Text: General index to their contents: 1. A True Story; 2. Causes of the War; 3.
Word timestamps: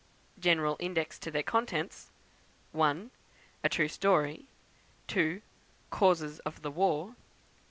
General 0.39 0.77
index 0.79 1.19
to 1.19 1.29
their 1.29 1.43
contents: 1.43 2.09
1. 2.71 3.11
A 3.63 3.69
True 3.69 3.87
Story; 3.87 4.47
2. 5.05 5.43
Causes 5.91 6.39
of 6.39 6.63
the 6.63 6.71
War; 6.71 7.09
3. 7.09 7.15